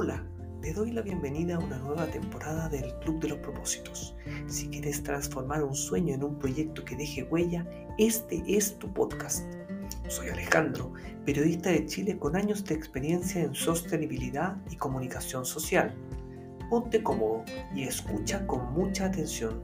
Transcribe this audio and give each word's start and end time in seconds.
Hola, 0.00 0.22
te 0.62 0.72
doy 0.72 0.92
la 0.92 1.02
bienvenida 1.02 1.56
a 1.56 1.58
una 1.58 1.76
nueva 1.78 2.06
temporada 2.06 2.68
del 2.68 2.94
Club 3.00 3.18
de 3.18 3.30
los 3.30 3.38
Propósitos. 3.38 4.14
Si 4.46 4.68
quieres 4.68 5.02
transformar 5.02 5.64
un 5.64 5.74
sueño 5.74 6.14
en 6.14 6.22
un 6.22 6.38
proyecto 6.38 6.84
que 6.84 6.94
deje 6.94 7.24
huella, 7.24 7.66
este 7.98 8.40
es 8.46 8.78
tu 8.78 8.94
podcast. 8.94 9.44
Soy 10.06 10.28
Alejandro, 10.28 10.92
periodista 11.24 11.70
de 11.70 11.84
Chile 11.86 12.16
con 12.16 12.36
años 12.36 12.64
de 12.64 12.76
experiencia 12.76 13.42
en 13.42 13.56
sostenibilidad 13.56 14.56
y 14.70 14.76
comunicación 14.76 15.44
social. 15.44 15.92
Ponte 16.70 17.02
cómodo 17.02 17.42
y 17.74 17.82
escucha 17.82 18.46
con 18.46 18.72
mucha 18.74 19.06
atención 19.06 19.60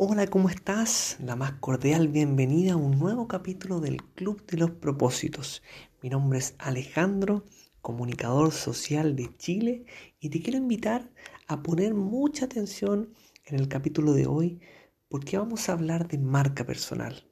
Hola, 0.00 0.28
¿cómo 0.28 0.48
estás? 0.48 1.16
La 1.18 1.34
más 1.34 1.54
cordial 1.54 2.06
bienvenida 2.06 2.74
a 2.74 2.76
un 2.76 3.00
nuevo 3.00 3.26
capítulo 3.26 3.80
del 3.80 4.00
Club 4.00 4.46
de 4.46 4.56
los 4.56 4.70
Propósitos. 4.70 5.60
Mi 6.02 6.08
nombre 6.08 6.38
es 6.38 6.54
Alejandro, 6.58 7.44
comunicador 7.80 8.52
social 8.52 9.16
de 9.16 9.36
Chile, 9.38 9.86
y 10.20 10.28
te 10.28 10.40
quiero 10.40 10.56
invitar 10.56 11.10
a 11.48 11.64
poner 11.64 11.94
mucha 11.94 12.44
atención 12.44 13.12
en 13.44 13.58
el 13.58 13.66
capítulo 13.66 14.12
de 14.12 14.28
hoy 14.28 14.60
porque 15.08 15.36
vamos 15.36 15.68
a 15.68 15.72
hablar 15.72 16.06
de 16.06 16.18
marca 16.18 16.64
personal. 16.64 17.24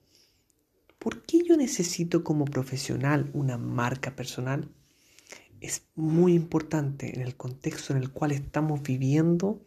¿Por 0.98 1.22
qué 1.22 1.44
yo 1.46 1.56
necesito 1.56 2.24
como 2.24 2.46
profesional 2.46 3.30
una 3.32 3.58
marca 3.58 4.16
personal? 4.16 4.68
Es 5.60 5.86
muy 5.94 6.34
importante 6.34 7.14
en 7.14 7.22
el 7.22 7.36
contexto 7.36 7.92
en 7.92 8.02
el 8.02 8.10
cual 8.10 8.32
estamos 8.32 8.82
viviendo 8.82 9.60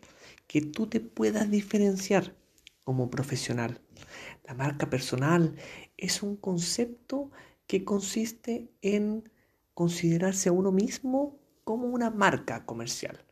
que 0.48 0.60
tú 0.60 0.88
te 0.88 1.00
puedas 1.00 1.50
diferenciar 1.50 2.38
como 2.90 3.12
profesional. 3.12 3.80
La 4.46 4.56
marca 4.56 4.90
personal 4.90 5.56
es 5.96 6.24
un 6.24 6.36
concepto 6.36 7.30
que 7.68 7.86
consiste 7.86 8.72
en 8.82 9.30
considerarse 9.76 10.50
a 10.50 10.54
uno 10.54 10.72
mismo 10.72 11.40
como 11.64 11.86
una 11.86 12.10
marca 12.10 12.66
comercial. 12.66 13.24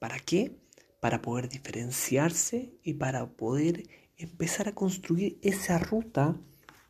¿Para 0.00 0.18
qué? 0.18 0.58
Para 0.98 1.22
poder 1.22 1.48
diferenciarse 1.48 2.72
y 2.82 2.94
para 2.94 3.24
poder 3.36 3.84
empezar 4.16 4.66
a 4.66 4.74
construir 4.74 5.38
esa 5.42 5.78
ruta 5.78 6.36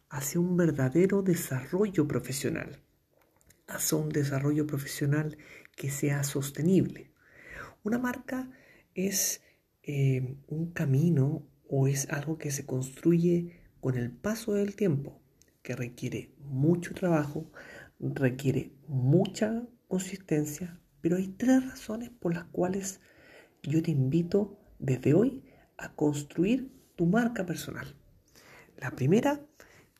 hacia 0.09 0.41
un 0.41 0.56
verdadero 0.56 1.20
desarrollo 1.20 2.09
profesional, 2.09 2.81
hacia 3.67 3.98
un 3.98 4.09
desarrollo 4.09 4.67
profesional 4.67 5.36
que 5.77 5.91
sea 5.91 6.25
sostenible. 6.25 7.12
Una 7.83 7.98
marca 7.98 8.51
es 8.95 9.42
eh, 9.83 10.39
un 10.47 10.73
camino, 10.73 11.47
o 11.69 11.86
es 11.86 12.08
algo 12.11 12.38
que 12.38 12.50
se 12.50 12.66
construye 12.66 13.61
con 13.80 13.97
el 13.97 14.11
paso 14.11 14.55
del 14.55 14.74
tiempo, 14.74 15.20
que 15.62 15.77
requiere 15.77 16.33
mucho 16.41 16.94
trabajo, 16.94 17.50
requiere 18.00 18.72
mucha 18.88 19.66
consistencia, 19.86 20.80
pero 21.00 21.16
hay 21.16 21.28
tres 21.28 21.64
razones 21.64 22.11
por 22.11 22.34
las 22.34 22.44
cuales 22.44 23.00
yo 23.62 23.83
te 23.83 23.91
invito 23.91 24.58
desde 24.78 25.14
hoy 25.14 25.44
a 25.77 25.94
construir 25.94 26.70
tu 26.96 27.06
marca 27.06 27.46
personal. 27.46 27.94
La 28.77 28.91
primera 28.92 29.41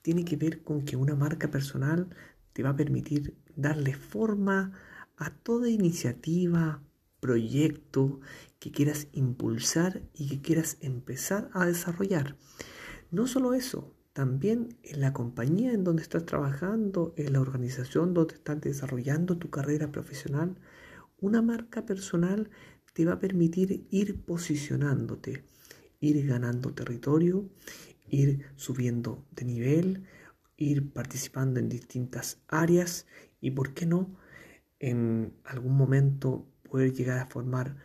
tiene 0.03 0.25
que 0.25 0.37
ver 0.37 0.63
con 0.63 0.85
que 0.85 0.97
una 0.97 1.15
marca 1.15 1.51
personal 1.51 2.09
te 2.53 2.63
va 2.63 2.71
a 2.71 2.77
permitir 2.77 3.37
darle 3.57 3.95
forma 3.95 4.73
a 5.17 5.31
toda 5.31 5.69
iniciativa, 5.69 6.83
proyecto 7.21 8.21
que 8.59 8.73
quieras 8.73 9.09
impulsar 9.13 10.03
y 10.15 10.29
que 10.29 10.41
quieras 10.41 10.79
empezar 10.81 11.51
a 11.53 11.67
desarrollar. 11.67 12.37
No 13.11 13.27
solo 13.27 13.55
eso, 13.55 13.95
también 14.13 14.77
en 14.83 15.01
la 15.01 15.13
compañía 15.13 15.73
en 15.73 15.85
donde 15.85 16.03
estás 16.03 16.27
trabajando, 16.27 17.15
en 17.17 17.33
la 17.33 17.41
organización 17.41 18.15
donde 18.15 18.35
estás 18.35 18.61
desarrollando 18.61 19.39
tu 19.39 19.51
carrera 19.51 19.93
profesional, 19.93 20.57
una 21.21 21.41
marca 21.41 21.87
personal 21.87 22.51
te 22.95 23.05
va 23.05 23.15
a 23.15 23.21
permitir 23.21 23.87
ir 23.91 24.21
posicionándote, 24.25 25.45
ir 26.01 26.27
ganando 26.27 26.75
territorio, 26.75 27.49
ir 28.09 28.47
subiendo 28.57 29.25
de 29.31 29.45
nivel, 29.45 30.05
ir 30.57 30.93
participando 30.93 31.61
en 31.61 31.69
distintas 31.69 32.43
áreas 32.49 33.07
y, 33.41 33.53
¿por 33.53 33.75
qué 33.75 33.87
no?, 33.87 34.17
en 34.81 35.33
algún 35.45 35.77
momento 35.77 36.47
poder 36.69 36.93
llegar 36.93 37.19
a 37.19 37.27
formar 37.27 37.77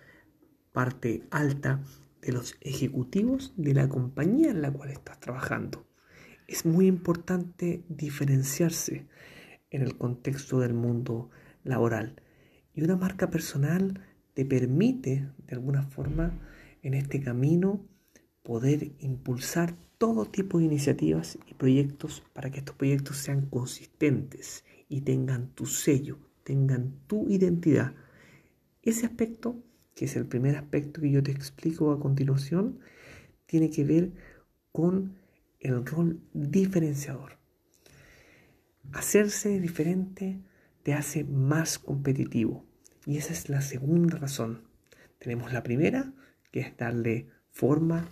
parte 0.74 1.24
alta 1.32 1.82
de 2.22 2.34
los 2.34 2.56
ejecutivos 2.62 3.54
de 3.56 3.74
la 3.74 3.88
compañía 3.88 4.52
en 4.52 4.62
la 4.62 4.72
cual 4.72 4.90
estás 4.90 5.20
trabajando. 5.20 5.86
Es 6.48 6.66
muy 6.66 6.88
importante 6.88 7.84
diferenciarse 7.88 9.08
en 9.70 9.82
el 9.82 9.98
contexto 9.98 10.60
del 10.60 10.74
mundo 10.74 11.30
laboral 11.64 12.22
y 12.74 12.84
una 12.84 12.98
marca 12.98 13.30
personal 13.30 14.02
te 14.34 14.46
permite 14.46 15.30
de 15.48 15.56
alguna 15.56 15.84
forma 15.84 16.40
en 16.82 16.96
este 16.96 17.22
camino 17.22 17.88
poder 18.42 18.92
impulsar 19.00 19.76
todo 19.98 20.26
tipo 20.26 20.58
de 20.58 20.66
iniciativas 20.66 21.40
y 21.48 21.54
proyectos 21.54 22.24
para 22.34 22.52
que 22.52 22.60
estos 22.60 22.76
proyectos 22.76 23.18
sean 23.18 23.46
consistentes 23.46 24.66
y 24.90 25.02
tengan 25.02 25.48
tu 25.56 25.66
sello, 25.66 26.18
tengan 26.44 26.94
tu 27.08 27.30
identidad 27.30 27.94
ese 28.84 29.06
aspecto, 29.06 29.64
que 29.96 30.06
es 30.06 30.16
el 30.16 30.26
primer 30.26 30.56
aspecto 30.56 31.02
que 31.02 31.12
yo 31.12 31.24
te 31.24 31.32
explico 31.32 31.92
a 31.92 32.00
continuación, 32.00 32.80
tiene 33.46 33.70
que 33.70 33.84
ver 33.84 34.12
con 34.72 35.16
el 35.60 35.86
rol 35.86 36.20
diferenciador. 36.34 37.38
Hacerse 38.92 39.60
diferente 39.60 40.42
te 40.84 40.94
hace 40.94 41.24
más 41.24 41.80
competitivo. 41.80 42.66
Y 43.06 43.18
esa 43.18 43.34
es 43.34 43.50
la 43.50 43.62
segunda 43.62 44.18
razón. 44.18 44.62
Tenemos 45.20 45.54
la 45.54 45.64
primera, 45.64 46.14
que 46.52 46.62
es 46.62 46.78
darle 46.78 47.30
forma 47.50 48.08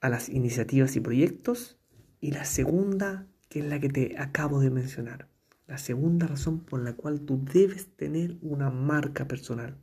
a 0.00 0.08
las 0.08 0.28
iniciativas 0.28 0.96
y 0.96 1.00
proyectos. 1.00 1.78
Y 2.20 2.32
la 2.32 2.44
segunda, 2.44 3.26
que 3.48 3.60
es 3.60 3.66
la 3.66 3.80
que 3.80 3.88
te 3.88 4.18
acabo 4.18 4.60
de 4.60 4.70
mencionar. 4.70 5.28
La 5.66 5.78
segunda 5.78 6.26
razón 6.26 6.60
por 6.60 6.80
la 6.80 6.92
cual 6.92 7.20
tú 7.22 7.42
debes 7.42 7.88
tener 7.96 8.36
una 8.42 8.70
marca 8.70 9.26
personal, 9.26 9.76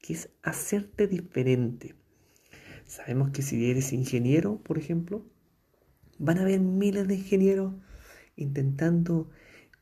que 0.00 0.14
es 0.14 0.30
hacerte 0.42 1.06
diferente. 1.06 1.94
Sabemos 2.86 3.30
que 3.30 3.42
si 3.42 3.70
eres 3.70 3.92
ingeniero, 3.92 4.62
por 4.62 4.78
ejemplo, 4.78 5.24
van 6.18 6.38
a 6.38 6.42
haber 6.42 6.60
miles 6.60 7.06
de 7.06 7.14
ingenieros 7.14 7.74
intentando 8.36 9.30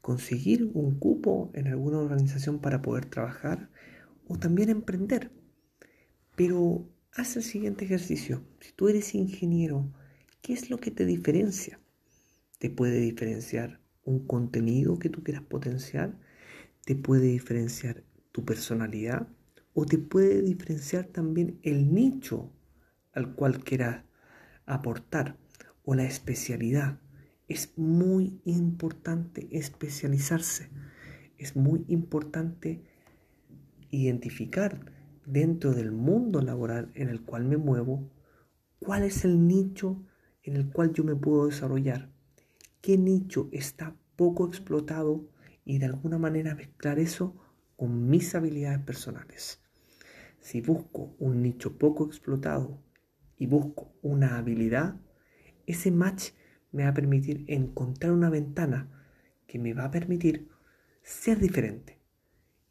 conseguir 0.01 0.71
un 0.75 0.99
cupo 0.99 1.51
en 1.55 1.69
alguna 1.69 1.99
organización 1.99 2.61
para 2.61 2.83
poder 2.83 3.07
trabajar 3.07 3.71
o 4.27 4.39
también 4.39 4.69
emprender. 4.69 5.31
Pero 6.37 6.89
haz 7.13 7.37
el 7.37 7.43
siguiente 7.43 7.85
ejercicio. 7.85 8.45
Si 8.61 8.73
tú 8.73 8.89
eres 8.89 9.15
ingeniero, 9.15 9.93
¿qué 10.43 10.53
es 10.53 10.71
lo 10.71 10.79
que 10.79 10.91
te 10.91 11.05
diferencia? 11.05 11.81
Te 12.59 12.71
puede 12.71 13.01
diferenciar 13.01 13.81
un 14.05 14.27
contenido 14.27 14.99
que 14.99 15.11
tú 15.11 15.23
quieras 15.23 15.43
potenciar, 15.43 16.19
te 16.85 16.95
puede 16.95 17.27
diferenciar 17.27 18.05
tu 18.33 18.45
personalidad 18.45 19.29
o 19.81 19.87
te 19.87 19.97
puede 19.97 20.43
diferenciar 20.43 21.05
también 21.05 21.61
el 21.63 21.95
nicho 21.95 22.51
al 23.13 23.37
cual 23.37 23.63
quieras 23.63 24.03
aportar 24.67 25.39
o 25.85 25.95
la 25.95 26.03
especialidad. 26.03 26.99
Es 27.47 27.79
muy 27.79 28.41
importante 28.45 29.47
especializarse. 29.53 30.69
Es 31.37 31.55
muy 31.55 31.85
importante 31.87 32.83
identificar 33.91 34.93
dentro 35.25 35.73
del 35.73 35.93
mundo 35.93 36.43
laboral 36.43 36.91
en 36.95 37.09
el 37.09 37.23
cual 37.23 37.45
me 37.45 37.57
muevo 37.57 38.11
cuál 38.81 39.05
es 39.05 39.25
el 39.25 39.47
nicho 39.47 40.05
en 40.43 40.57
el 40.57 40.73
cual 40.73 40.93
yo 40.93 41.05
me 41.05 41.15
puedo 41.15 41.47
desarrollar 41.47 42.11
qué 42.81 42.99
nicho 42.99 43.49
está 43.53 43.95
poco 44.17 44.45
explotado 44.45 45.31
y 45.65 45.79
de 45.79 45.87
alguna 45.87 46.19
manera 46.19 46.57
mezclar 46.57 46.99
eso 46.99 47.37
con 47.77 48.11
mis 48.11 48.35
habilidades 48.35 48.81
personales. 48.81 49.63
Si 50.49 50.63
busco 50.63 51.15
un 51.19 51.43
nicho 51.43 51.77
poco 51.77 52.07
explotado 52.07 52.83
y 53.37 53.45
busco 53.47 53.93
una 54.01 54.39
habilidad, 54.39 54.99
ese 55.67 55.91
match 55.91 56.31
me 56.73 56.85
va 56.85 56.89
a 56.89 56.95
permitir 56.95 57.45
encontrar 57.49 58.13
una 58.13 58.31
ventana 58.31 58.89
que 59.47 59.59
me 59.59 59.75
va 59.75 59.85
a 59.85 59.91
permitir 59.91 60.49
ser 61.03 61.39
diferente. 61.39 61.99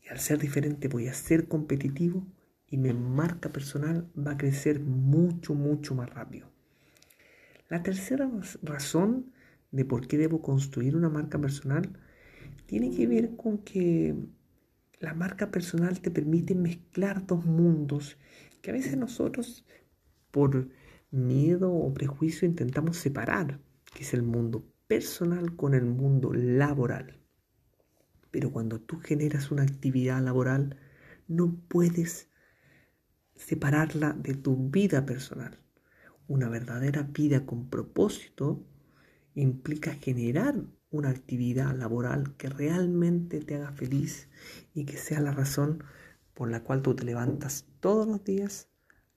Y 0.03 0.09
al 0.09 0.17
ser 0.17 0.39
diferente 0.39 0.87
voy 0.87 1.07
a 1.07 1.13
ser 1.13 1.47
competitivo 1.47 2.25
y 2.67 2.77
mi 2.77 2.91
marca 2.93 3.49
personal 3.49 4.09
va 4.17 4.31
a 4.31 4.37
crecer 4.37 4.79
mucho, 4.79 5.53
mucho 5.53 5.93
más 5.93 6.09
rápido. 6.09 6.49
La 7.69 7.83
tercera 7.83 8.27
razón 8.63 9.33
de 9.69 9.85
por 9.85 10.07
qué 10.07 10.17
debo 10.17 10.41
construir 10.41 10.95
una 10.95 11.09
marca 11.09 11.37
personal 11.37 11.91
tiene 12.65 12.89
que 12.89 13.05
ver 13.05 13.35
con 13.35 13.59
que 13.59 14.15
la 14.99 15.13
marca 15.13 15.51
personal 15.51 15.99
te 15.99 16.11
permite 16.11 16.55
mezclar 16.55 17.25
dos 17.25 17.45
mundos 17.45 18.17
que 18.61 18.71
a 18.71 18.73
veces 18.73 18.97
nosotros 18.97 19.65
por 20.31 20.69
miedo 21.11 21.71
o 21.71 21.93
prejuicio 21.93 22.47
intentamos 22.47 22.97
separar, 22.97 23.59
que 23.93 24.03
es 24.03 24.13
el 24.13 24.23
mundo 24.23 24.65
personal 24.87 25.55
con 25.55 25.73
el 25.73 25.85
mundo 25.85 26.33
laboral. 26.33 27.19
Pero 28.31 28.51
cuando 28.51 28.81
tú 28.81 28.99
generas 28.99 29.51
una 29.51 29.63
actividad 29.63 30.21
laboral, 30.21 30.77
no 31.27 31.55
puedes 31.67 32.29
separarla 33.35 34.13
de 34.13 34.33
tu 34.33 34.69
vida 34.69 35.05
personal. 35.05 35.59
Una 36.27 36.49
verdadera 36.49 37.03
vida 37.03 37.45
con 37.45 37.69
propósito 37.69 38.65
implica 39.35 39.93
generar 39.93 40.63
una 40.89 41.09
actividad 41.09 41.75
laboral 41.75 42.35
que 42.37 42.49
realmente 42.49 43.39
te 43.41 43.55
haga 43.55 43.71
feliz 43.71 44.29
y 44.73 44.85
que 44.85 44.97
sea 44.97 45.19
la 45.19 45.31
razón 45.31 45.83
por 46.33 46.49
la 46.49 46.63
cual 46.63 46.81
tú 46.81 46.95
te 46.95 47.03
levantas 47.03 47.65
todos 47.79 48.07
los 48.07 48.23
días 48.23 48.69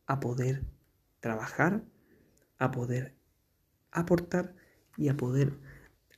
a 0.07 0.21
poder 0.21 0.65
trabajar, 1.21 1.85
a 2.59 2.71
poder 2.71 3.15
aportar 3.93 4.55
y 4.97 5.09
a 5.09 5.17
poder 5.17 5.59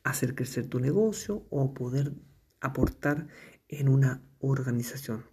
hacer 0.05 0.35
crecer 0.35 0.67
tu 0.67 0.81
negocio 0.81 1.47
o 1.51 1.75
poder 1.75 2.13
aportar 2.61 3.29
en 3.69 3.89
una 3.89 4.23
organización. 4.41 5.25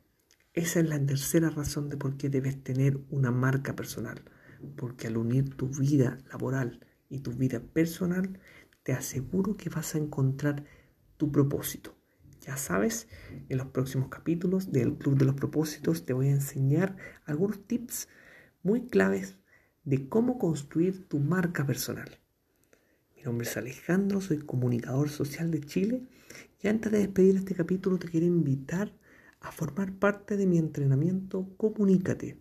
Esa 0.54 0.80
es 0.80 0.90
la 0.90 1.00
tercera 1.06 1.50
razón 1.50 1.90
de 1.90 1.98
por 1.98 2.18
qué 2.18 2.30
debes 2.30 2.64
tener 2.64 3.00
una 3.10 3.32
marca 3.32 3.76
personal. 3.76 4.24
Porque 4.76 5.08
al 5.08 5.18
unir 5.18 5.56
tu 5.56 5.68
vida 5.68 6.18
laboral 6.32 6.86
y 7.10 7.20
tu 7.20 7.32
vida 7.32 7.60
personal, 7.60 8.40
te 8.84 8.94
aseguro 8.94 9.58
que 9.58 9.70
vas 9.70 9.96
a 9.96 9.98
encontrar 9.98 10.66
tu 11.18 11.32
propósito. 11.32 11.96
Ya 12.42 12.58
sabes, 12.58 13.08
en 13.50 13.58
los 13.58 13.68
próximos 13.68 14.10
capítulos 14.10 14.72
del 14.72 14.96
Club 14.96 15.18
de 15.18 15.26
los 15.26 15.36
Propósitos 15.36 16.06
te 16.06 16.14
voy 16.14 16.28
a 16.30 16.32
enseñar 16.32 16.96
algunos 17.26 17.66
tips 17.68 18.08
muy 18.64 18.88
claves 18.88 19.38
de 19.84 20.08
cómo 20.08 20.38
construir 20.40 21.08
tu 21.08 21.20
marca 21.20 21.66
personal. 21.66 22.20
Mi 23.16 23.24
nombre 23.24 23.48
es 23.48 23.58
Alejandro, 23.58 24.22
soy 24.22 24.40
comunicador 24.40 25.10
social 25.10 25.52
de 25.52 25.62
Chile 25.62 26.04
y 26.62 26.68
antes 26.70 26.92
de 26.92 27.00
despedir 27.00 27.36
este 27.36 27.56
capítulo 27.56 28.00
te 28.00 28.08
quiero 28.08 28.26
invitar 28.26 28.94
a 29.42 29.52
formar 29.52 29.94
parte 29.94 30.38
de 30.38 30.46
mi 30.46 30.58
entrenamiento 30.58 31.50
Comunícate. 31.58 32.38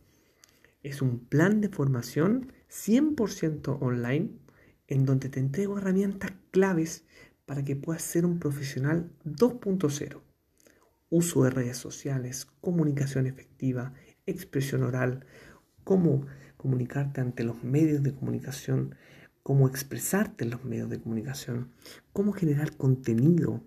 Es 0.82 1.02
un 1.02 1.18
plan 1.18 1.60
de 1.60 1.68
formación 1.68 2.52
100% 2.70 3.78
online 3.80 4.30
en 4.88 5.04
donde 5.04 5.28
te 5.28 5.38
entrego 5.38 5.78
herramientas 5.78 6.32
claves 6.50 7.04
para 7.46 7.64
que 7.64 7.76
puedas 7.76 8.02
ser 8.02 8.26
un 8.26 8.38
profesional 8.38 9.10
2.0. 9.24 10.20
Uso 11.10 11.44
de 11.44 11.50
redes 11.50 11.76
sociales, 11.76 12.46
comunicación 12.60 13.26
efectiva, 13.26 13.94
expresión 14.26 14.82
oral, 14.82 15.24
cómo 15.84 16.26
comunicarte 16.56 17.20
ante 17.20 17.44
los 17.44 17.62
medios 17.62 18.02
de 18.02 18.14
comunicación, 18.14 18.96
cómo 19.42 19.68
expresarte 19.68 20.44
en 20.44 20.50
los 20.50 20.64
medios 20.64 20.90
de 20.90 21.00
comunicación, 21.00 21.70
cómo 22.12 22.32
generar 22.32 22.76
contenido, 22.76 23.62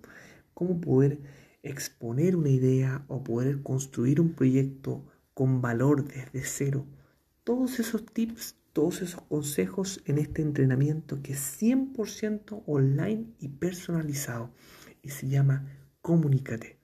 cómo 0.53 0.79
poder 0.79 1.19
exponer 1.63 2.35
una 2.35 2.50
idea 2.50 3.06
o 3.07 3.24
poder 3.24 3.62
construir 3.63 4.21
un 4.21 4.33
proyecto 4.33 5.03
con 5.33 5.62
valor 5.62 6.07
desde 6.07 6.44
cero. 6.44 6.85
Todos 7.44 7.79
esos 7.79 8.06
tips, 8.06 8.56
todos 8.73 9.01
esos 9.01 9.21
consejos 9.23 10.01
en 10.06 10.18
este 10.18 10.41
entrenamiento 10.41 11.21
que 11.21 11.33
es 11.33 11.62
100% 11.62 12.63
online 12.65 13.25
y 13.39 13.50
personalizado 13.50 14.51
y 15.01 15.09
se 15.09 15.27
llama 15.27 15.68
Comunícate. 16.01 16.77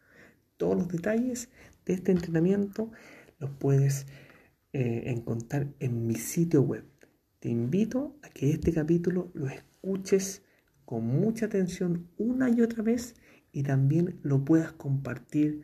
Todos 0.58 0.78
los 0.78 0.88
detalles 0.90 1.50
de 1.86 1.94
este 1.94 2.12
entrenamiento 2.12 2.92
los 3.40 3.52
puedes 3.52 4.08
eh, 4.74 5.04
encontrar 5.08 5.68
en 5.80 6.08
mi 6.08 6.16
sitio 6.16 6.62
web. 6.62 6.84
Te 7.40 7.50
invito 7.50 8.18
a 8.24 8.30
que 8.30 8.52
este 8.52 8.74
capítulo 8.74 9.32
lo 9.34 9.48
escuches 9.48 10.44
con 10.86 11.06
mucha 11.06 11.46
atención 11.46 12.10
una 12.18 12.50
y 12.50 12.62
otra 12.62 12.84
vez 12.84 13.16
y 13.52 13.64
también 13.64 14.20
lo 14.24 14.44
puedas 14.44 14.72
compartir 14.74 15.64